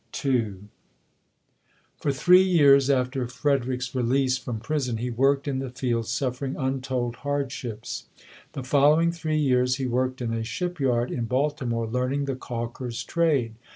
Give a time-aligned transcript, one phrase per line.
[0.25, 0.55] II
[1.99, 7.15] For three years after Frederick's release from prison he worked in the fields suffering untold
[7.17, 8.05] FREDERICK DOUGLASS [27 hardships.
[8.53, 13.53] The following three years he worked in a shipyard in Baltimore learning the ealker's trade.